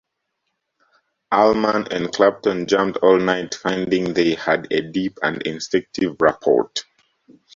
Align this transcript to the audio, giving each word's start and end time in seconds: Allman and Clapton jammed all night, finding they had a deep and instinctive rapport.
Allman 1.31 1.87
and 1.91 2.11
Clapton 2.11 2.65
jammed 2.65 2.97
all 3.03 3.19
night, 3.19 3.53
finding 3.53 4.15
they 4.15 4.33
had 4.33 4.67
a 4.71 4.81
deep 4.81 5.19
and 5.21 5.39
instinctive 5.43 6.19
rapport. 6.19 6.71